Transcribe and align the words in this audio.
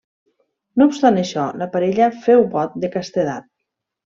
No 0.81 0.87
obstant 0.91 1.19
això, 1.23 1.45
la 1.63 1.67
parella 1.75 2.09
féu 2.25 2.45
vot 2.57 2.81
de 2.87 2.91
castedat. 2.99 3.51